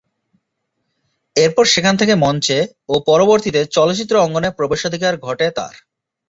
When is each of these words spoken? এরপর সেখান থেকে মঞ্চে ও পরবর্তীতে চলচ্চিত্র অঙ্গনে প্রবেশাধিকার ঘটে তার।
এরপর 1.35 1.65
সেখান 1.65 1.95
থেকে 1.97 2.13
মঞ্চে 2.15 2.57
ও 2.89 2.95
পরবর্তীতে 3.05 3.61
চলচ্চিত্র 3.67 4.15
অঙ্গনে 4.19 4.49
প্রবেশাধিকার 4.57 5.13
ঘটে 5.17 5.47
তার। 5.51 5.75